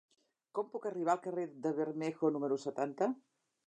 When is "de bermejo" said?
1.69-2.35